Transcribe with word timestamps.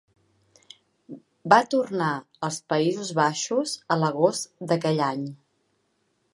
Va 1.53 1.59
tornar 1.73 2.07
als 2.49 2.57
Països 2.73 3.13
Baixos 3.21 3.77
a 3.97 4.01
l'agost 4.05 4.53
d'aquell 4.73 5.07
any. 5.13 5.25